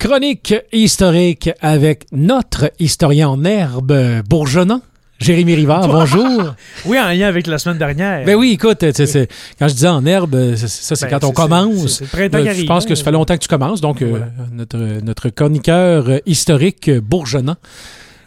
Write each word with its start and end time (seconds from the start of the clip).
Chronique 0.00 0.54
historique 0.72 1.50
avec 1.60 2.06
notre 2.10 2.72
historien 2.78 3.28
en 3.28 3.44
herbe 3.44 4.22
bourgeonnant. 4.26 4.80
Jérémy 5.18 5.56
Rivard, 5.56 5.88
bonjour. 5.88 6.54
oui, 6.86 6.98
en 6.98 7.10
lien 7.10 7.28
avec 7.28 7.46
la 7.46 7.58
semaine 7.58 7.76
dernière. 7.76 8.24
Ben 8.24 8.34
oui, 8.34 8.52
écoute, 8.52 8.78
c'est, 8.94 9.28
quand 9.58 9.68
je 9.68 9.74
disais 9.74 9.88
en 9.88 10.06
herbe, 10.06 10.56
ça 10.56 10.96
c'est 10.96 11.02
ben, 11.02 11.20
quand 11.20 11.26
on 11.26 11.32
commence. 11.32 12.02
C'est, 12.10 12.32
le 12.32 12.54
Je 12.54 12.64
pense 12.64 12.86
que 12.86 12.94
ça 12.94 13.04
fait 13.04 13.12
longtemps 13.12 13.34
que 13.34 13.42
tu 13.42 13.48
commences, 13.48 13.82
donc 13.82 14.00
euh, 14.00 14.20
notre, 14.52 14.78
notre 14.78 15.28
chroniqueur 15.28 16.06
historique 16.24 16.90
bourgeonnant, 16.90 17.56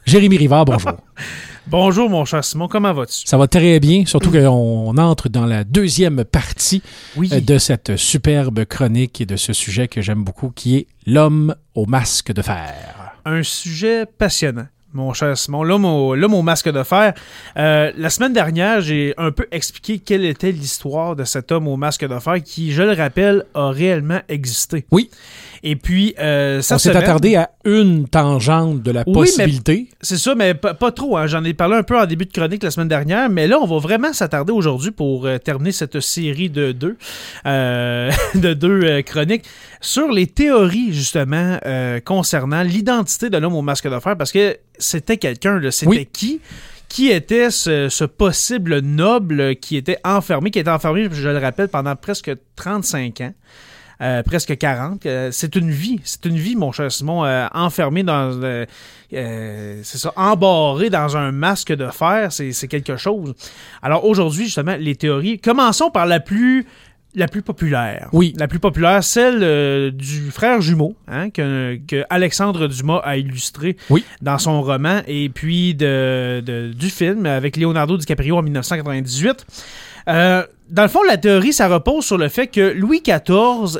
Jérémy 0.05 0.37
Rivard, 0.37 0.65
bonjour. 0.65 0.91
Bonjour, 1.67 2.09
mon 2.09 2.25
cher 2.25 2.43
Simon, 2.43 2.67
comment 2.67 2.93
vas-tu? 2.93 3.25
Ça 3.25 3.37
va 3.37 3.47
très 3.47 3.79
bien, 3.79 4.05
surtout 4.05 4.31
qu'on 4.31 4.97
entre 4.97 5.29
dans 5.29 5.45
la 5.45 5.63
deuxième 5.63 6.25
partie 6.25 6.81
euh, 7.17 7.39
de 7.39 7.57
cette 7.57 7.95
superbe 7.95 8.65
chronique 8.65 9.21
et 9.21 9.25
de 9.25 9.37
ce 9.37 9.53
sujet 9.53 9.87
que 9.87 10.01
j'aime 10.01 10.23
beaucoup, 10.23 10.51
qui 10.53 10.75
est 10.75 10.87
l'homme 11.05 11.55
au 11.73 11.85
masque 11.85 12.33
de 12.33 12.41
fer. 12.41 13.13
Un 13.23 13.43
sujet 13.43 14.05
passionnant 14.05 14.67
mon 14.93 15.13
cher 15.13 15.37
Simon. 15.37 15.63
Là, 15.63 15.77
mon, 15.77 16.43
masque 16.43 16.69
de 16.69 16.83
fer. 16.83 17.13
Euh, 17.57 17.91
la 17.97 18.09
semaine 18.09 18.33
dernière, 18.33 18.81
j'ai 18.81 19.13
un 19.17 19.31
peu 19.31 19.47
expliqué 19.51 19.99
quelle 19.99 20.25
était 20.25 20.51
l'histoire 20.51 21.15
de 21.15 21.23
cet 21.23 21.51
homme 21.51 21.67
au 21.67 21.77
masque 21.77 22.05
de 22.07 22.19
fer 22.19 22.41
qui, 22.43 22.71
je 22.71 22.83
le 22.83 22.93
rappelle, 22.93 23.45
a 23.53 23.69
réellement 23.69 24.19
existé. 24.29 24.85
Oui. 24.91 25.09
Et 25.65 25.77
puis, 25.77 26.13
euh, 26.19 26.61
ça 26.61 26.75
On 26.75 26.77
s'est 26.77 26.95
attardé 26.95 27.35
à 27.37 27.51
une 27.63 28.09
tangente 28.09 28.83
de 28.83 28.91
la 28.91 29.05
possibilité. 29.05 29.87
C'est 30.01 30.17
ça, 30.17 30.35
mais 30.35 30.53
pas, 30.53 30.91
trop. 30.91 31.15
Hein. 31.15 31.27
J'en 31.27 31.43
ai 31.45 31.53
parlé 31.53 31.75
un 31.75 31.83
peu 31.83 31.97
en 31.97 32.05
début 32.05 32.25
de 32.25 32.33
chronique 32.33 32.63
la 32.63 32.71
semaine 32.71 32.89
dernière, 32.89 33.29
mais 33.29 33.47
là, 33.47 33.57
on 33.61 33.65
va 33.65 33.77
vraiment 33.77 34.11
s'attarder 34.11 34.51
aujourd'hui 34.51 34.91
pour 34.91 35.25
euh, 35.25 35.37
terminer 35.37 35.71
cette 35.71 36.01
série 36.01 36.49
de 36.49 36.73
deux, 36.73 36.97
euh, 37.45 38.11
de 38.35 38.53
deux 38.53 39.01
chroniques 39.03 39.45
sur 39.79 40.11
les 40.11 40.27
théories, 40.27 40.93
justement, 40.93 41.57
concernant 42.05 42.63
l'identité 42.63 43.29
de 43.29 43.37
l'homme 43.37 43.55
au 43.55 43.61
masque 43.61 43.89
de 43.89 43.99
fer, 43.99 44.17
parce 44.17 44.31
que 44.31 44.57
c'était 44.77 45.17
quelqu'un, 45.17 45.59
c'était 45.71 46.05
qui? 46.05 46.41
qui 46.89 47.09
était 47.09 47.49
ce, 47.49 47.89
ce, 47.89 48.03
possible 48.03 48.79
noble 48.79 49.55
qui 49.55 49.77
était 49.77 49.97
enfermé, 50.03 50.51
qui 50.51 50.59
était 50.59 50.69
enfermé, 50.69 51.07
je 51.11 51.27
le 51.27 51.39
rappelle, 51.39 51.67
pendant 51.67 51.95
presque 51.95 52.31
35 52.55 53.21
ans. 53.21 53.33
Euh, 54.01 54.21
presque 54.21 54.57
40. 54.57 55.05
Euh, 55.05 55.29
c'est 55.31 55.55
une 55.55 55.71
vie, 55.71 56.01
c'est 56.03 56.25
une 56.25 56.35
vie, 56.35 56.55
mon 56.55 56.71
cher 56.71 56.91
Simon, 56.91 57.23
euh, 57.23 57.47
enfermé 57.53 58.03
dans, 58.03 58.37
c'est 59.09 59.83
ça, 59.83 60.11
embarré 60.17 60.89
dans 60.89 61.15
un 61.15 61.31
masque 61.31 61.71
de 61.73 61.87
fer, 61.87 62.31
c'est 62.31 62.67
quelque 62.67 62.97
chose. 62.97 63.33
Alors 63.81 64.05
aujourd'hui, 64.05 64.45
justement, 64.45 64.75
les 64.77 64.95
théories. 64.95 65.39
Commençons 65.39 65.89
par 65.89 66.05
la 66.05 66.19
plus 66.19 66.65
la 67.15 67.27
plus 67.27 67.41
populaire. 67.41 68.09
Oui. 68.11 68.33
La 68.37 68.47
plus 68.47 68.59
populaire, 68.59 69.03
celle 69.03 69.91
du 69.91 70.31
frère 70.31 70.61
jumeau, 70.61 70.95
hein, 71.07 71.29
que, 71.29 71.79
que, 71.87 72.03
Alexandre 72.09 72.67
Dumas 72.67 73.01
a 73.03 73.17
illustré 73.17 73.77
oui. 73.89 74.03
dans 74.21 74.37
son 74.37 74.61
roman, 74.61 75.01
et 75.07 75.29
puis 75.29 75.75
de, 75.75 76.41
du 76.75 76.89
film 76.89 77.25
avec 77.25 77.57
Leonardo 77.57 77.97
DiCaprio 77.97 78.37
en 78.37 78.41
1998. 78.41 79.45
dans 80.07 80.45
le 80.81 80.87
fond, 80.87 81.03
la 81.07 81.17
théorie, 81.17 81.53
ça 81.53 81.67
repose 81.67 82.05
sur 82.05 82.17
le 82.17 82.29
fait 82.29 82.47
que 82.47 82.73
Louis 82.73 83.01
XIV 83.01 83.79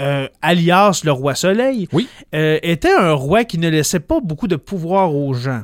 euh, 0.00 0.26
alias 0.40 1.02
le 1.04 1.12
roi 1.12 1.34
Soleil, 1.34 1.88
euh, 2.34 2.58
était 2.62 2.92
un 2.92 3.12
roi 3.12 3.44
qui 3.44 3.58
ne 3.58 3.68
laissait 3.68 4.00
pas 4.00 4.20
beaucoup 4.20 4.48
de 4.48 4.56
pouvoir 4.56 5.14
aux 5.14 5.34
gens. 5.34 5.62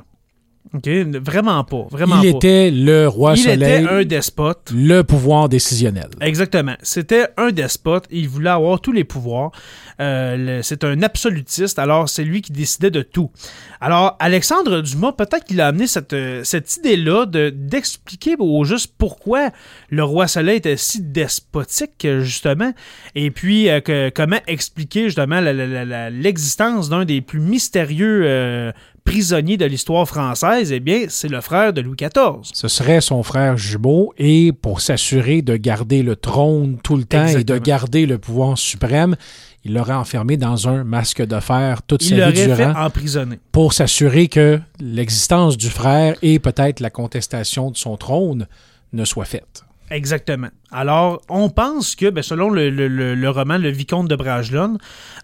Vraiment 0.72 1.64
pas. 1.64 1.86
Vraiment 1.91 2.20
il 2.20 2.28
était 2.28 2.70
le 2.70 3.08
roi 3.08 3.34
il 3.34 3.42
soleil. 3.42 3.58
Il 3.58 3.84
était 3.84 3.88
un 3.88 4.05
despote. 4.05 4.70
Le 4.74 5.02
pouvoir 5.02 5.48
décisionnel. 5.48 6.08
Exactement. 6.20 6.74
C'était 6.83 7.28
un 7.36 7.50
despote. 7.50 8.05
Il 8.11 8.28
voulait 8.28 8.50
avoir 8.50 8.80
tous 8.80 8.92
les 8.92 9.05
pouvoirs. 9.05 9.52
Euh, 10.00 10.61
c'est 10.62 10.84
un 10.84 11.02
absolutiste. 11.02 11.78
Alors, 11.78 12.08
c'est 12.08 12.24
lui 12.24 12.42
qui 12.42 12.52
décidait 12.52 12.91
de 12.91 13.02
tout. 13.02 13.30
Alors, 13.80 14.16
Alexandre 14.20 14.80
Dumas, 14.80 15.12
peut-être 15.12 15.44
qu'il 15.44 15.61
a 15.61 15.69
amené 15.69 15.86
cette, 15.86 16.12
euh, 16.12 16.44
cette 16.44 16.77
idée-là 16.77 17.27
d'expliquer 17.27 18.36
au 18.39 18.64
juste 18.64 18.92
pourquoi 18.98 19.50
le 19.89 20.05
roi 20.05 20.29
soleil 20.29 20.58
était 20.58 20.77
si 20.77 21.02
despotique, 21.02 22.06
justement. 22.20 22.73
Et 23.14 23.30
puis, 23.30 23.70
euh, 23.70 23.80
que, 23.80 24.11
comment 24.11 24.40
expliquer, 24.46 25.05
justement, 25.05 25.40
l'existence 25.40 26.89
d'un 26.89 27.05
des 27.05 27.20
plus 27.20 27.40
mystérieux 27.40 28.73
prisonnier 29.08 29.57
de 29.57 29.64
l'histoire 29.64 30.07
française, 30.07 30.70
eh 30.70 30.80
bien, 30.80 31.07
c'est 31.08 31.29
le 31.29 31.41
frère 31.41 31.73
de 31.73 31.80
Louis 31.80 31.96
XIV. 31.96 32.41
Ce 32.42 32.69
serait 32.69 33.01
son 33.01 33.23
frère 33.23 33.57
jumeau, 33.57 34.13
et 34.19 34.52
pour 34.52 34.80
s'assurer 34.80 35.41
de 35.41 35.57
garder 35.57 36.02
le 36.02 36.14
trône 36.14 36.79
tout 36.83 36.96
le 36.96 37.05
temps 37.05 37.27
et 37.27 37.45
de 37.45 37.58
garder 37.58 38.07
le 38.07 38.18
pouvoir 38.18 38.58
suprême, 38.58 39.17
il 39.64 39.74
l'aurait 39.74 39.95
enfermé 39.95 40.36
dans 40.36 40.68
un 40.68 40.85
masque 40.85 41.24
de 41.24 41.41
fer 41.41 41.83
toute 41.83 42.02
sa 42.02 42.30
vie 42.30 42.45
durant. 42.45 42.57
fait 42.57 42.64
emprisonner. 42.67 43.39
Pour 43.51 43.73
s'assurer 43.73 44.29
que 44.29 44.61
l'existence 44.79 45.57
du 45.57 45.68
frère 45.70 46.14
et 46.23 46.39
peut-être 46.39 46.80
la 46.80 46.91
contestation 46.91 47.70
de 47.70 47.77
son 47.77 47.97
trône 47.97 48.47
ne 48.92 49.05
soit 49.05 49.24
faite. 49.24 49.64
Exactement. 49.90 50.48
Alors, 50.70 51.22
on 51.28 51.48
pense 51.48 51.96
que, 51.96 52.10
ben, 52.10 52.22
selon 52.22 52.50
le, 52.50 53.28
roman 53.30 53.58
Le 53.58 53.70
Vicomte 53.70 54.08
de 54.08 54.16
Bragelonne, 54.16 54.78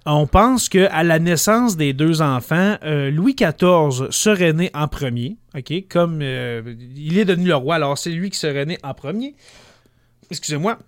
on 0.06 0.26
pense 0.26 0.68
qu'à 0.68 1.02
la 1.02 1.18
naissance 1.18 1.76
des 1.76 1.92
deux 1.92 2.22
enfants, 2.22 2.76
euh, 2.84 3.10
Louis 3.10 3.34
XIV 3.34 4.10
serait 4.10 4.52
né 4.52 4.70
en 4.74 4.88
premier, 4.88 5.36
OK? 5.54 5.72
Comme 5.90 6.20
euh, 6.22 6.62
il 6.96 7.18
est 7.18 7.24
devenu 7.24 7.48
le 7.48 7.56
roi, 7.56 7.76
alors 7.76 7.98
c'est 7.98 8.10
lui 8.10 8.30
qui 8.30 8.38
serait 8.38 8.64
né 8.64 8.78
en 8.82 8.94
premier. 8.94 9.34
Excusez-moi. 10.30 10.78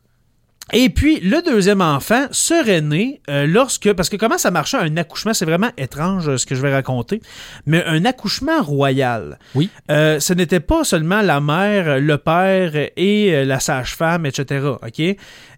Et 0.72 0.90
puis, 0.90 1.20
le 1.20 1.42
deuxième 1.42 1.80
enfant 1.80 2.26
serait 2.32 2.80
né 2.80 3.20
euh, 3.30 3.46
lorsque... 3.46 3.92
Parce 3.92 4.08
que 4.08 4.16
comment 4.16 4.36
ça 4.36 4.50
marchait 4.50 4.76
un 4.76 4.96
accouchement, 4.96 5.32
c'est 5.32 5.44
vraiment 5.44 5.70
étrange 5.78 6.28
euh, 6.28 6.36
ce 6.38 6.46
que 6.46 6.56
je 6.56 6.60
vais 6.60 6.72
raconter, 6.72 7.22
mais 7.66 7.84
un 7.84 8.04
accouchement 8.04 8.62
royal. 8.62 9.38
Oui. 9.54 9.70
Euh, 9.90 10.18
ce 10.18 10.32
n'était 10.32 10.60
pas 10.60 10.82
seulement 10.82 11.22
la 11.22 11.40
mère, 11.40 12.00
le 12.00 12.18
père 12.18 12.72
et 12.96 13.44
la 13.44 13.60
sage-femme, 13.60 14.26
etc. 14.26 14.66
OK? 14.82 15.16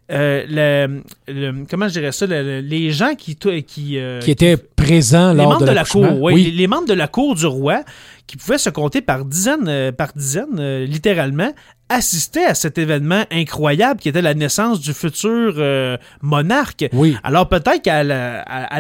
Le, 0.09 1.65
comment 1.69 1.89
je 1.89 1.93
dirais 1.95 2.13
ça, 2.13 2.27
les 2.27 2.91
gens 2.91 3.15
qui 3.15 3.37
qui, 3.37 3.63
qui 3.63 4.31
étaient 4.31 4.57
présents 4.57 5.35
lors 5.35 5.59
de, 5.59 5.67
la 5.67 5.85
cour, 5.85 6.21
oui, 6.21 6.45
Les, 6.45 6.51
les, 6.51 6.67
membres 6.67 6.89
de 6.89 6.95
la 6.95 7.09
cour 7.09 7.35
du 7.35 7.47
roi 7.47 7.83
qui 8.27 8.37
pouvaient 8.37 8.59
se 8.59 8.71
compter 8.71 9.01
par 9.01 9.25
dizaines, 9.25 9.93
par 9.93 10.13
dizaines, 10.15 10.85
littéralement, 10.85 11.53
assister 11.89 12.45
à 12.45 12.55
cet 12.55 12.79
événement 12.79 13.25
incroyable 13.31 14.01
qui 14.01 14.09
était 14.09 14.23
la 14.23 14.35
naissance 14.35 14.81
du 14.81 14.93
futur 14.93 15.55
euh, 15.57 15.97
monarque. 16.23 16.87
Oui. 16.93 17.17
Alors 17.23 17.49
peut-être 17.49 17.83
qu'à 17.83 18.05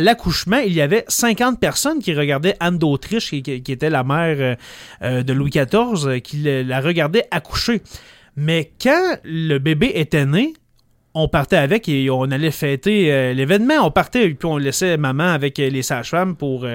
l'accouchement, 0.00 0.58
il 0.58 0.72
y 0.72 0.80
avait 0.80 1.04
50 1.08 1.58
personnes 1.58 2.00
qui 2.00 2.14
regardaient 2.14 2.56
Anne 2.60 2.78
d'Autriche, 2.78 3.30
qui, 3.30 3.38
était 3.38 3.90
la 3.90 4.04
mère 4.04 4.36
euh, 4.38 4.54
euh, 5.02 5.22
de 5.22 5.32
Louis 5.32 5.50
XIV, 5.50 6.20
qui 6.20 6.42
la 6.42 6.80
regardait 6.80 7.26
accoucher. 7.30 7.82
Mais 8.36 8.70
quand 8.80 9.18
le 9.24 9.58
bébé 9.58 9.92
était 9.94 10.26
né, 10.26 10.52
on 11.14 11.28
partait 11.28 11.56
avec 11.56 11.88
et 11.88 12.10
on 12.10 12.24
allait 12.24 12.50
fêter 12.50 13.34
l'événement. 13.34 13.86
On 13.86 13.90
partait 13.90 14.26
et 14.26 14.34
puis 14.34 14.46
on 14.46 14.56
laissait 14.56 14.96
maman 14.96 15.24
avec 15.24 15.58
les 15.58 15.82
sages-femmes 15.82 16.36
pour, 16.36 16.66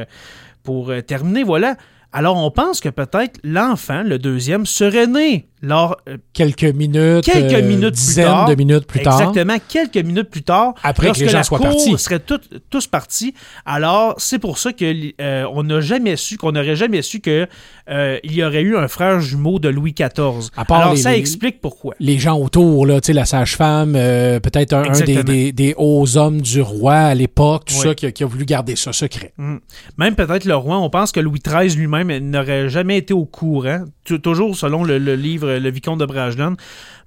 pour 0.64 0.92
terminer. 1.06 1.44
Voilà. 1.44 1.78
Alors 2.12 2.38
on 2.38 2.52
pense 2.52 2.80
que 2.80 2.90
peut-être 2.90 3.40
l'enfant, 3.44 4.04
le 4.04 4.20
deuxième, 4.20 4.66
serait 4.66 5.08
né 5.08 5.48
lors, 5.64 5.96
euh, 6.10 6.18
quelques 6.34 6.66
minutes, 6.66 7.24
quelques 7.24 7.54
euh, 7.54 7.66
minutes 7.66 7.94
dizaines 7.94 8.26
plus 8.26 8.34
tard, 8.34 8.50
de 8.50 8.56
minutes 8.56 8.86
plus 8.86 9.02
tard. 9.02 9.22
Exactement, 9.22 9.56
quelques 9.70 10.06
minutes 10.06 10.30
plus 10.30 10.44
tard. 10.44 10.74
Après 10.84 11.12
que 11.12 11.20
les 11.20 11.30
gens 11.30 11.42
soient 11.42 11.60
partis. 11.60 11.98
seraient 11.98 12.22
tous 12.70 12.88
partis. 12.88 13.34
Alors, 13.66 14.16
c'est 14.18 14.40
pour 14.40 14.58
ça 14.58 14.74
que 14.74 15.14
euh, 15.22 15.46
on 15.54 15.64
n'a 15.64 15.80
jamais 15.80 16.18
su, 16.18 16.36
qu'on 16.38 16.52
n'aurait 16.52 16.76
jamais 16.76 17.02
su 17.02 17.22
que 17.22 17.48
il 17.88 18.34
y 18.34 18.44
aurait 18.44 18.62
eu 18.62 18.76
un 18.76 18.90
frère 18.90 19.22
jumeau 19.22 19.58
de 19.60 19.70
Louis 19.70 19.94
XIV. 19.94 20.50
Alors, 20.70 20.98
ça 20.98 21.16
explique 21.16 21.62
pourquoi. 21.62 21.96
Les 22.00 22.20
gens 22.20 22.38
autour, 22.38 22.86
là, 22.86 23.00
la 23.08 23.26
sage-femme, 23.26 23.94
peut-être 23.94 24.74
un, 24.74 24.92
des, 24.92 25.74
hauts 25.78 26.18
hommes 26.18 26.42
du 26.42 26.62
roi 26.62 26.96
à 26.96 27.16
l'époque, 27.16 27.66
tout 27.66 27.76
ça, 27.76 27.96
qui 27.96 28.24
a, 28.24 28.26
voulu 28.26 28.44
garder 28.44 28.76
ça 28.76 28.92
secret. 28.92 29.34
Mm. 29.38 29.58
Même 29.98 30.16
peut-être 30.16 30.44
le 30.44 30.56
roi, 30.56 30.78
on 30.80 30.90
pense 30.90 31.14
que 31.14 31.22
Louis 31.22 31.40
XIII 31.40 31.74
lui-même 31.78 32.18
n'aurait 32.18 32.68
jamais 32.68 32.98
été 32.98 33.14
au 33.14 33.26
courant, 33.26 33.86
toujours 34.22 34.58
selon 34.58 34.84
le 34.84 34.98
livre 35.16 35.53
le 35.60 35.70
vicomte 35.70 36.00
de 36.00 36.06
Bragelonne. 36.06 36.56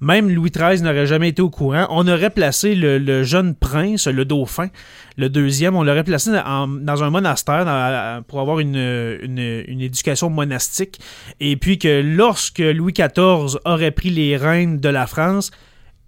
Même 0.01 0.29
Louis 0.29 0.51
XIII 0.51 0.83
n'aurait 0.83 1.07
jamais 1.07 1.31
été 1.31 1.43
au 1.43 1.51
courant. 1.51 1.87
On 1.91 2.07
aurait 2.07 2.31
placé 2.31 2.75
le, 2.75 3.23
jeune 3.23 3.55
prince, 3.55 4.07
le 4.07 4.25
dauphin, 4.25 4.69
le 5.17 5.29
deuxième, 5.29 5.75
on 5.77 5.83
l'aurait 5.83 6.05
placé 6.05 6.31
dans 6.31 7.05
un 7.05 7.11
monastère 7.11 8.23
pour 8.29 8.41
avoir 8.41 8.61
une, 8.61 8.77
éducation 9.69 10.31
monastique. 10.31 11.01
Et 11.41 11.57
puis 11.57 11.79
que 11.79 12.03
lorsque 12.03 12.59
Louis 12.59 12.93
XIV 12.93 13.59
aurait 13.65 13.91
pris 13.91 14.11
les 14.11 14.37
rênes 14.37 14.79
de 14.79 14.89
la 14.89 15.07
France, 15.07 15.51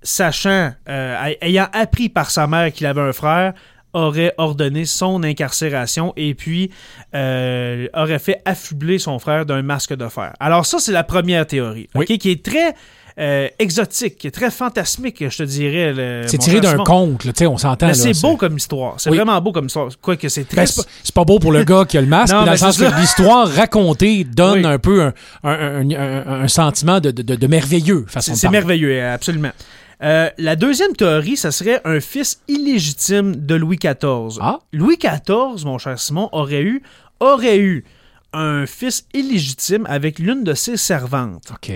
sachant, 0.02 0.73
euh, 0.88 1.32
ayant 1.40 1.69
appris 1.73 2.08
par 2.08 2.31
sa 2.31 2.46
mère 2.46 2.73
qu'il 2.73 2.87
avait 2.87 3.00
un 3.00 3.12
frère, 3.12 3.55
aurait 3.98 4.34
ordonné 4.38 4.84
son 4.84 5.22
incarcération 5.22 6.12
et 6.16 6.34
puis 6.34 6.70
euh, 7.14 7.88
aurait 7.94 8.18
fait 8.18 8.40
affubler 8.44 8.98
son 8.98 9.18
frère 9.18 9.46
d'un 9.46 9.62
masque 9.62 9.94
de 9.94 10.08
fer. 10.08 10.32
Alors 10.40 10.66
ça, 10.66 10.78
c'est 10.78 10.92
la 10.92 11.04
première 11.04 11.46
théorie, 11.46 11.88
qui 12.06 12.30
est 12.30 12.44
très 12.44 12.74
exotique, 13.58 14.30
très 14.30 14.48
fantasmique, 14.48 15.28
je 15.28 15.38
te 15.38 15.42
dirais. 15.42 16.22
C'est 16.28 16.38
tiré 16.38 16.60
d'un 16.60 16.76
conte, 16.76 17.22
tu 17.22 17.32
sais, 17.34 17.46
on 17.48 17.58
s'entend. 17.58 17.92
C'est 17.92 18.20
beau 18.22 18.36
comme 18.36 18.56
histoire. 18.56 18.94
C'est 18.98 19.10
vraiment 19.10 19.40
beau 19.40 19.50
comme 19.50 19.66
histoire. 19.66 19.88
Quoique 20.00 20.28
c'est 20.28 20.42
ben, 20.42 20.64
très. 20.64 20.66
c'est 21.02 21.14
pas, 21.14 21.24
beau 21.24 21.40
pour 21.40 21.50
le 21.50 21.64
gars 21.64 21.84
qui 21.84 21.98
a 21.98 22.00
le 22.00 22.06
masque, 22.06 22.32
dans 22.32 22.48
le 22.48 22.56
sens 22.56 22.78
que 22.78 23.00
l'histoire 23.00 23.48
racontée 23.48 24.22
donne 24.22 24.64
un 24.64 24.78
peu 24.78 25.10
un, 25.42 26.48
sentiment 26.48 27.00
de, 27.00 27.46
merveilleux. 27.48 28.06
C'est 28.20 28.50
merveilleux, 28.50 29.04
absolument. 29.04 29.50
Euh, 30.02 30.30
la 30.38 30.56
deuxième 30.56 30.94
théorie, 30.94 31.36
ça 31.36 31.50
serait 31.50 31.80
un 31.84 32.00
fils 32.00 32.40
illégitime 32.48 33.34
de 33.34 33.54
Louis 33.54 33.78
XIV. 33.78 34.38
Ah. 34.40 34.60
Louis 34.72 34.96
XIV, 34.96 35.64
mon 35.64 35.78
cher 35.78 35.98
Simon, 35.98 36.28
aurait 36.32 36.62
eu, 36.62 36.82
aurait 37.20 37.58
eu 37.58 37.84
un 38.32 38.66
fils 38.66 39.06
illégitime 39.14 39.86
avec 39.88 40.18
l'une 40.18 40.44
de 40.44 40.54
ses 40.54 40.76
servantes. 40.76 41.50
OK. 41.50 41.72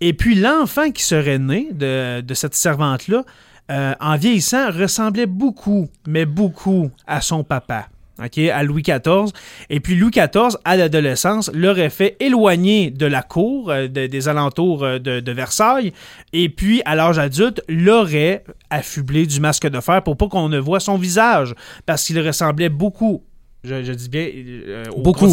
Et 0.00 0.12
puis 0.12 0.34
l'enfant 0.34 0.90
qui 0.90 1.02
serait 1.02 1.38
né 1.38 1.68
de, 1.72 2.34
cette 2.34 2.54
servante-là, 2.54 3.24
euh, 3.70 3.94
en 4.00 4.16
vieillissant, 4.16 4.70
ressemblait 4.70 5.26
beaucoup, 5.26 5.88
mais 6.06 6.24
beaucoup 6.24 6.90
à 7.06 7.20
son 7.20 7.42
papa 7.42 7.88
à 8.18 8.62
Louis 8.62 8.82
XIV. 8.82 9.32
Et 9.70 9.80
puis 9.80 9.94
Louis 9.94 10.10
XIV, 10.10 10.56
à 10.64 10.76
l'adolescence, 10.76 11.50
l'aurait 11.52 11.90
fait 11.90 12.16
éloigner 12.20 12.90
de 12.90 13.06
la 13.06 13.22
cour, 13.22 13.70
euh, 13.70 13.88
des 13.88 14.28
alentours 14.28 14.84
euh, 14.84 14.98
de, 14.98 15.32
Versailles, 15.32 15.92
et 16.32 16.48
puis 16.48 16.82
à 16.84 16.94
l'âge 16.94 17.18
adulte, 17.18 17.62
l'aurait 17.68 18.44
affublé 18.70 19.26
du 19.26 19.40
masque 19.40 19.68
de 19.68 19.80
fer 19.80 20.02
pour 20.02 20.16
pas 20.16 20.28
qu'on 20.28 20.48
ne 20.48 20.58
voit 20.58 20.80
son 20.80 20.96
visage, 20.96 21.54
parce 21.84 22.04
qu'il 22.04 22.18
ressemblait 22.20 22.68
beaucoup, 22.70 23.22
je, 23.64 23.92
dis 23.92 24.08
bien, 24.08 24.28
euh, 24.34 24.84
au 24.94 25.02
beaucoup, 25.02 25.28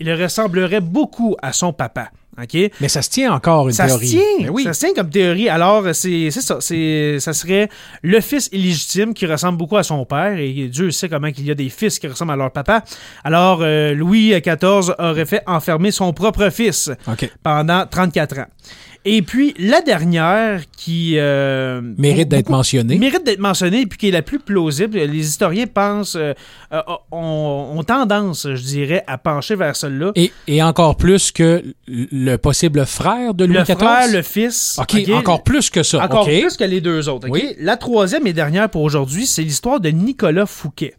il 0.00 0.12
ressemblerait 0.12 0.80
beaucoup 0.80 1.36
à 1.42 1.52
son 1.52 1.72
papa. 1.72 2.10
Mais 2.80 2.88
ça 2.88 3.02
se 3.02 3.10
tient 3.10 3.32
encore 3.32 3.68
une 3.68 3.74
ça 3.74 3.86
théorie. 3.86 4.08
Se 4.08 4.16
tient, 4.16 4.50
oui. 4.50 4.64
Ça 4.64 4.72
se 4.72 4.80
tient 4.80 4.94
comme 4.94 5.10
théorie. 5.10 5.48
Alors, 5.48 5.84
c'est 5.92 6.30
ça. 6.30 6.60
Ça 6.60 7.32
serait 7.32 7.68
le 8.02 8.20
fils 8.20 8.48
illégitime 8.52 9.14
qui 9.14 9.26
ressemble 9.26 9.58
beaucoup 9.58 9.76
à 9.76 9.82
son 9.82 10.04
père. 10.04 10.38
Et 10.38 10.68
Dieu 10.68 10.90
sait 10.90 11.08
comment 11.08 11.28
il 11.28 11.44
y 11.44 11.50
a 11.50 11.54
des 11.54 11.68
fils 11.68 11.98
qui 11.98 12.06
ressemblent 12.06 12.32
à 12.32 12.36
leur 12.36 12.50
papa. 12.50 12.84
Alors, 13.24 13.60
euh, 13.62 13.94
Louis 13.94 14.34
XIV 14.40 14.94
aurait 14.98 15.26
fait 15.26 15.42
enfermer 15.46 15.90
son 15.90 16.12
propre 16.12 16.50
fils 16.50 16.90
pendant 17.42 17.86
34 17.86 18.38
ans. 18.38 18.46
Et 19.04 19.22
puis, 19.22 19.54
la 19.58 19.80
dernière 19.80 20.62
qui... 20.76 21.14
Euh, 21.16 21.80
mérite 21.96 22.28
d'être 22.28 22.50
mentionnée. 22.50 22.98
Mérite 22.98 23.24
d'être 23.24 23.38
mentionnée, 23.38 23.86
puis 23.86 23.98
qui 23.98 24.08
est 24.08 24.12
la 24.12 24.22
plus 24.22 24.38
plausible. 24.38 24.98
Les 24.98 25.26
historiens 25.26 25.66
pensent... 25.66 26.16
Euh, 26.16 26.34
euh, 26.72 26.82
ont, 27.10 27.82
tendance, 27.86 28.46
je 28.54 28.62
dirais, 28.62 29.04
à 29.06 29.16
pencher 29.16 29.54
vers 29.54 29.76
celle-là. 29.76 30.12
Et, 30.16 30.62
encore 30.62 30.96
plus 30.96 31.32
que 31.32 31.62
le 31.86 32.36
possible 32.36 32.84
frère 32.84 33.34
de 33.34 33.44
Louis 33.44 33.62
XIV? 33.62 33.74
Le 33.74 33.78
frère, 33.78 34.12
le 34.12 34.22
fils. 34.22 34.78
OK, 34.78 35.08
encore 35.14 35.42
plus 35.42 35.70
que 35.70 35.82
ça. 35.82 36.04
Encore 36.04 36.26
plus 36.26 36.56
que 36.56 36.64
les 36.64 36.80
deux 36.80 37.08
autres. 37.08 37.28
La 37.60 37.76
troisième 37.76 38.26
et 38.26 38.32
dernière 38.32 38.68
pour 38.68 38.82
aujourd'hui, 38.82 39.26
c'est 39.26 39.42
l'histoire 39.42 39.80
de 39.80 39.88
Nicolas 39.88 40.46
Fouquet. 40.46 40.94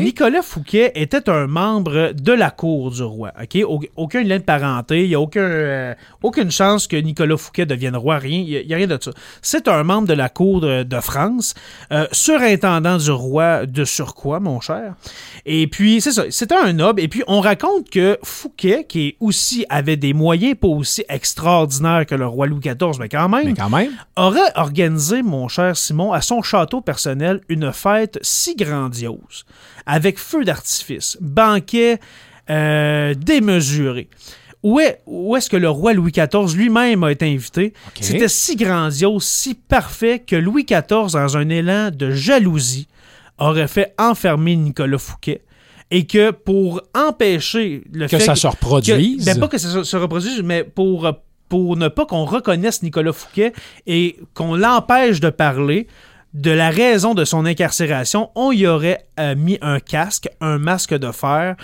Nicolas 0.00 0.42
Fouquet 0.42 0.92
était 0.94 1.28
un 1.28 1.46
membre 1.46 2.12
de 2.12 2.32
la 2.32 2.50
cour 2.50 2.90
du 2.90 3.02
roi. 3.02 3.32
OK? 3.40 3.88
Aucun 3.96 4.22
lien 4.22 4.38
de 4.38 4.42
parenté, 4.42 5.02
il 5.02 5.08
n'y 5.08 5.14
a 5.14 5.20
aucun, 5.20 5.40
euh, 5.40 5.94
aucune 6.22 6.50
chance 6.50 6.86
que 6.86 6.96
Nicolas 6.96 7.36
Fouquet 7.36 7.66
devienne 7.66 7.96
roi, 7.96 8.18
rien. 8.18 8.38
Il 8.46 8.66
n'y 8.66 8.74
a, 8.74 8.76
rien 8.76 8.86
de 8.86 8.98
ça. 9.00 9.10
C'est 9.42 9.68
un 9.68 9.82
membre 9.82 10.08
de 10.08 10.14
la 10.14 10.28
cour 10.28 10.60
de, 10.60 11.00
France, 11.00 11.54
euh, 11.92 12.06
surintendant 12.12 12.96
du 12.96 13.10
roi 13.10 13.66
de 13.66 13.84
surcroît, 13.84 14.40
mon 14.40 14.60
cher. 14.60 14.94
Et 15.46 15.66
puis, 15.66 16.00
c'est 16.00 16.12
ça, 16.12 16.24
c'était 16.30 16.56
un 16.56 16.72
noble. 16.72 17.00
Et 17.00 17.08
puis, 17.08 17.22
on 17.26 17.40
raconte 17.40 17.90
que 17.90 18.18
Fouquet, 18.22 18.84
qui 18.88 19.16
aussi 19.20 19.64
avait 19.68 19.96
des 19.96 20.12
moyens 20.12 20.56
pas 20.60 20.68
aussi 20.68 21.04
extraordinaires 21.08 22.06
que 22.06 22.14
le 22.14 22.26
roi 22.26 22.46
Louis 22.46 22.60
XIV, 22.60 22.98
mais 22.98 23.08
quand 23.08 23.28
même, 23.28 23.46
mais 23.46 23.54
quand 23.54 23.70
même. 23.70 23.92
aurait 24.16 24.52
organisé, 24.56 25.22
mon 25.22 25.48
cher 25.48 25.76
Simon, 25.76 26.12
à 26.12 26.20
son 26.20 26.42
château 26.42 26.80
personnel, 26.80 27.40
une 27.48 27.72
fête 27.72 28.18
si 28.22 28.56
grandiose 28.56 29.07
avec 29.86 30.18
feu 30.18 30.44
d'artifice, 30.44 31.16
banquet 31.20 31.98
euh, 32.50 33.14
démesuré. 33.14 34.08
Où, 34.62 34.80
est, 34.80 35.00
où 35.06 35.36
est-ce 35.36 35.48
que 35.48 35.56
le 35.56 35.70
roi 35.70 35.92
Louis 35.92 36.10
XIV 36.10 36.56
lui-même 36.56 37.04
a 37.04 37.12
été 37.12 37.32
invité? 37.32 37.72
C'était 38.00 38.28
si 38.28 38.56
grandiose, 38.56 39.22
si 39.22 39.54
parfait 39.54 40.18
que 40.18 40.34
Louis 40.34 40.64
XIV, 40.64 41.12
dans 41.12 41.36
un 41.36 41.48
élan 41.48 41.90
de 41.92 42.10
jalousie, 42.10 42.88
aurait 43.38 43.68
fait 43.68 43.94
enfermer 43.98 44.56
Nicolas 44.56 44.98
Fouquet 44.98 45.42
et 45.90 46.06
que 46.06 46.32
pour 46.32 46.82
empêcher 46.94 47.84
le 47.92 48.08
que 48.08 48.18
fait 48.18 48.24
ça 48.24 48.34
se 48.34 48.46
reproduise, 48.46 49.24
ben, 49.24 49.38
pas 49.38 49.48
que 49.48 49.58
ça 49.58 49.84
se 49.84 49.96
reproduise, 49.96 50.42
mais 50.42 50.64
pour 50.64 51.06
pour 51.48 51.76
ne 51.76 51.88
pas 51.88 52.04
qu'on 52.04 52.24
reconnaisse 52.24 52.82
Nicolas 52.82 53.12
Fouquet 53.12 53.52
et 53.86 54.16
qu'on 54.34 54.54
l'empêche 54.54 55.20
de 55.20 55.30
parler, 55.30 55.86
de 56.34 56.50
la 56.50 56.70
raison 56.70 57.14
de 57.14 57.24
son 57.24 57.46
incarcération, 57.46 58.30
on 58.34 58.52
y 58.52 58.66
aurait 58.66 59.06
euh, 59.18 59.34
mis 59.34 59.58
un 59.62 59.80
casque, 59.80 60.28
un 60.40 60.58
masque 60.58 60.94
de 60.94 61.10
fer 61.10 61.56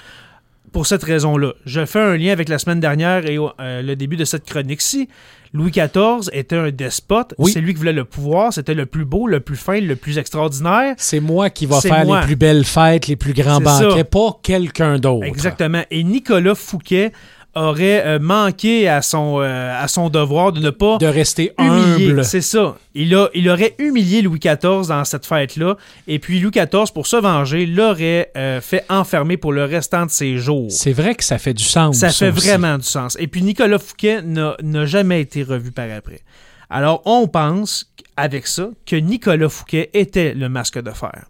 pour 0.73 0.87
cette 0.87 1.05
raison-là. 1.05 1.53
Je 1.67 1.87
fais 1.87 2.01
un 2.01 2.17
lien 2.17 2.33
avec 2.33 2.49
la 2.49 2.59
semaine 2.59 2.81
dernière 2.81 3.25
et 3.31 3.39
euh, 3.39 3.83
le 3.83 3.95
début 3.95 4.17
de 4.17 4.25
cette 4.25 4.45
chronique-ci. 4.45 5.09
Louis 5.53 5.71
XIV 5.71 6.29
était 6.33 6.57
un 6.57 6.73
despote. 6.73 7.33
C'est 7.47 7.61
lui 7.61 7.75
qui 7.75 7.79
voulait 7.79 7.93
le 7.93 8.05
pouvoir. 8.05 8.53
C'était 8.53 8.75
le 8.75 8.87
plus 8.87 9.05
beau, 9.05 9.29
le 9.29 9.39
plus 9.39 9.57
fin, 9.57 9.81
le 9.81 9.95
plus 9.95 10.19
extraordinaire. 10.19 10.95
C'est 10.99 11.21
moi 11.21 11.49
qui 11.49 11.67
va 11.67 11.81
faire 11.81 12.05
les 12.05 12.27
plus 12.27 12.35
belles 12.35 12.65
fêtes, 12.65 13.07
les 13.07 13.15
plus 13.15 13.35
grands 13.35 13.61
banquets, 13.61 14.03
pas 14.03 14.41
quelqu'un 14.43 14.99
d'autre. 14.99 15.25
Exactement. 15.25 15.83
Et 15.93 16.03
Nicolas 16.03 16.57
Fouquet 16.57 17.13
aurait 17.55 18.05
euh, 18.05 18.19
manqué 18.19 18.89
à 18.89 19.03
son, 19.03 19.41
euh, 19.41 19.83
à 19.83 19.89
son 19.89 20.09
devoir 20.09 20.53
de 20.53 20.61
ne 20.61 20.71
pas... 20.71 20.99
De 20.99 21.07
rester 21.07 21.53
humble. 21.59 22.25
C'est 22.25 22.41
ça. 22.41 22.77
Il, 22.95 23.15
a, 23.15 23.29
il 23.35 23.49
aurait 23.49 23.75
humilié 23.79 24.23
Louis 24.23 24.39
XIV 24.39 24.89
dans 24.89 25.05
cette 25.05 25.27
fête-là. 25.27 25.77
Et 26.07 26.19
puis 26.19 26.41
Louis 26.41 26.53
XIV, 26.53 26.93
pour 26.93 27.07
se 27.07 27.17
venger, 27.17 27.67
l'aurait 27.67 28.31
euh, 28.37 28.61
fait 28.61 28.85
enfermer 28.89 29.37
pour 29.37 29.53
le 29.53 29.65
restant 29.65 30.07
de 30.07 30.11
ses 30.11 30.39
jours. 30.39 30.71
C'est 30.71 30.93
vrai 30.93 31.15
que 31.15 31.25
ça 31.25 31.39
fait 31.39 31.55
du 31.55 31.65
sens. 31.65 31.99
Ça, 31.99 32.11
fait 32.11 32.31
vraiment 32.31 32.79
du 32.79 32.85
sens. 32.85 33.17
Et 33.21 33.27
puis 33.27 33.43
Nicolas 33.43 33.79
Fouquet 33.79 34.23
n'a 34.23 34.87
jamais 34.87 35.21
été 35.21 35.43
revu 35.43 35.73
par 35.73 35.87
après. 35.91 36.21
Alors 36.71 37.03
on 37.05 37.29
pense, 37.29 37.93
avec 38.17 38.47
ça, 38.47 38.71
que 38.87 38.97
Nicolas 38.97 39.49
Fouquet 39.49 39.91
était 39.93 40.35
le 40.35 40.49
masque 40.49 40.83
de 40.83 40.91
fer. 40.91 41.27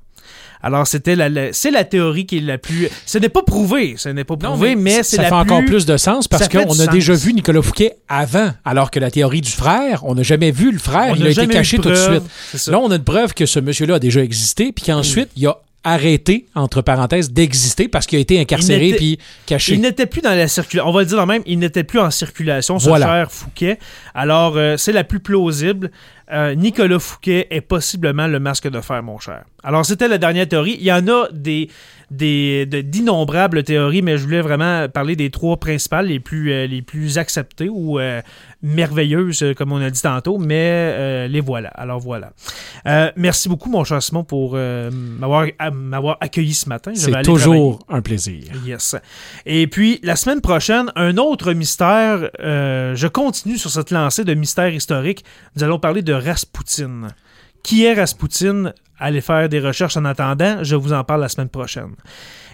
Alors, 0.64 0.86
c'était 0.86 1.14
la, 1.14 1.52
c'est 1.52 1.70
la 1.70 1.84
théorie 1.84 2.24
qui 2.24 2.38
est 2.38 2.40
la 2.40 2.56
plus. 2.56 2.88
Ce 3.04 3.18
n'est 3.18 3.28
pas 3.28 3.42
prouvé, 3.42 3.96
ce 3.98 4.08
n'est 4.08 4.24
pas 4.24 4.38
prouvé, 4.38 4.76
mais, 4.76 5.02
c'est 5.02 5.16
Ça 5.16 5.24
fait 5.24 5.32
encore 5.32 5.62
plus 5.66 5.84
de 5.84 5.98
sens 5.98 6.26
parce 6.26 6.48
qu'on 6.48 6.80
a 6.80 6.86
déjà 6.86 7.12
vu 7.12 7.34
Nicolas 7.34 7.60
Fouquet 7.60 7.96
avant, 8.08 8.50
alors 8.64 8.90
que 8.90 8.98
la 8.98 9.10
théorie 9.10 9.42
du 9.42 9.50
frère, 9.50 10.00
on 10.04 10.14
n'a 10.14 10.22
jamais 10.22 10.52
vu 10.52 10.72
le 10.72 10.78
frère, 10.78 11.14
il 11.18 11.26
a 11.26 11.30
été 11.30 11.46
caché 11.48 11.78
tout 11.78 11.90
de 11.90 11.94
suite. 11.94 12.68
Là, 12.68 12.78
on 12.78 12.90
a 12.90 12.96
une 12.96 13.04
preuve 13.04 13.34
que 13.34 13.44
ce 13.44 13.60
monsieur-là 13.60 13.96
a 13.96 13.98
déjà 13.98 14.22
existé, 14.22 14.72
puis 14.72 14.86
qu'ensuite, 14.86 15.28
il 15.36 15.46
a 15.46 15.58
arrêté, 15.84 16.46
entre 16.54 16.80
parenthèses, 16.80 17.30
d'exister 17.30 17.88
parce 17.88 18.06
qu'il 18.06 18.16
a 18.16 18.20
été 18.22 18.40
incarcéré 18.40 18.94
puis 18.96 19.18
caché. 19.44 19.74
Il 19.74 19.82
n'était 19.82 20.06
plus 20.06 20.22
dans 20.22 20.34
la 20.34 20.48
circulation. 20.48 20.88
On 20.88 20.92
va 20.92 21.00
le 21.00 21.06
dire 21.06 21.26
même, 21.26 21.42
il 21.44 21.58
n'était 21.58 21.84
plus 21.84 22.00
en 22.00 22.10
circulation, 22.10 22.78
ce 22.78 22.88
frère 22.88 23.30
Fouquet. 23.30 23.78
Alors, 24.14 24.56
euh, 24.56 24.76
c'est 24.78 24.92
la 24.92 25.04
plus 25.04 25.20
plausible. 25.20 25.90
Euh, 26.32 26.54
Nicolas 26.54 26.98
Fouquet 26.98 27.46
est 27.50 27.60
possiblement 27.60 28.26
le 28.26 28.40
masque 28.40 28.68
de 28.68 28.80
fer, 28.80 29.02
mon 29.02 29.18
cher. 29.18 29.44
Alors, 29.62 29.84
c'était 29.84 30.08
la 30.08 30.18
dernière 30.18 30.48
théorie. 30.48 30.76
Il 30.78 30.84
y 30.84 30.92
en 30.92 31.06
a 31.08 31.28
des 31.32 31.68
d'innombrables 32.10 33.64
théories, 33.64 34.02
mais 34.02 34.18
je 34.18 34.24
voulais 34.24 34.42
vraiment 34.42 34.88
parler 34.88 35.16
des 35.16 35.30
trois 35.30 35.56
principales, 35.56 36.06
les 36.06 36.20
plus, 36.20 36.52
euh, 36.52 36.66
les 36.66 36.80
plus 36.80 37.18
acceptées 37.18 37.68
ou 37.68 37.98
euh, 37.98 38.20
merveilleuses, 38.62 39.44
comme 39.56 39.72
on 39.72 39.80
a 39.80 39.90
dit 39.90 40.00
tantôt, 40.00 40.38
mais 40.38 41.26
les 41.28 41.40
voilà. 41.40 41.70
Alors 41.70 41.98
voilà. 41.98 42.32
merci 43.16 43.48
beaucoup, 43.48 43.68
mon 43.68 43.82
cher 43.84 44.02
Simon, 44.02 44.22
pour 44.22 44.56
m'avoir 44.56 45.46
accueilli 46.20 46.54
ce 46.54 46.68
matin. 46.68 46.92
C'est 46.94 47.22
toujours 47.22 47.80
un 47.88 48.00
plaisir. 48.00 48.44
Yes. 48.64 48.94
Et 49.44 49.66
puis, 49.66 49.98
la 50.02 50.14
semaine 50.14 50.40
prochaine, 50.40 50.92
un 50.94 51.16
autre 51.16 51.52
mystère. 51.52 52.30
je 52.38 53.06
continue 53.08 53.58
sur 53.58 53.70
cette 53.70 53.90
lancée 53.90 54.24
de 54.24 54.34
mystères 54.34 54.72
historiques. 54.72 55.24
Nous 55.56 55.64
allons 55.64 55.78
parler 55.78 56.02
de 56.02 56.13
Rasputin. 56.14 57.08
Qui 57.62 57.84
est 57.84 57.94
Rasputin? 57.94 58.72
Allez 58.98 59.20
faire 59.20 59.48
des 59.48 59.60
recherches 59.60 59.96
en 59.96 60.04
attendant. 60.04 60.62
Je 60.62 60.76
vous 60.76 60.92
en 60.92 61.02
parle 61.02 61.20
la 61.20 61.28
semaine 61.28 61.48
prochaine. 61.48 61.94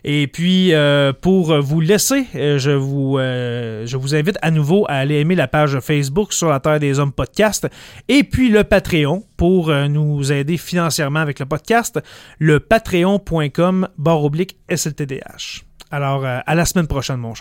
Et 0.05 0.27
puis, 0.27 0.73
euh, 0.73 1.13
pour 1.13 1.61
vous 1.61 1.81
laisser, 1.81 2.27
euh, 2.35 2.59
je 2.59 2.71
vous, 2.71 3.19
euh, 3.19 3.85
je 3.87 3.97
vous 3.97 4.15
invite 4.15 4.39
à 4.41 4.51
nouveau 4.51 4.87
à 4.89 4.95
aller 4.95 5.17
aimer 5.17 5.35
la 5.35 5.49
page 5.49 5.79
Facebook 5.81 6.33
sur 6.33 6.49
la 6.49 6.61
Terre 6.61 6.81
des 6.81 6.99
Hommes 6.99 7.13
podcast 7.13 7.69
et 8.09 8.25
puis 8.25 8.49
le 8.49 8.65
Patreon 8.65 9.25
pour 9.37 9.71
nous 9.71 10.33
aider 10.33 10.57
financièrement 10.57 11.21
avec 11.21 11.39
le 11.39 11.47
podcast, 11.47 12.01
le 12.39 12.61
patreon.com 12.61 13.89
barre 13.99 14.25
oblique 14.25 14.57
SLTDH. 14.69 15.65
Alors, 15.91 16.25
à 16.25 16.55
la 16.55 16.65
semaine 16.65 16.87
prochaine, 16.87 17.17
mon 17.17 17.35
cher. 17.35 17.39